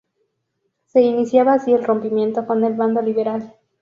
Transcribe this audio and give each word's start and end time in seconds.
Se 0.87 0.99
iniciaba 0.99 1.53
así 1.53 1.73
el 1.73 1.83
rompimiento 1.83 2.47
con 2.47 2.63
el 2.63 2.73
bando 2.73 3.03
liberal. 3.03 3.53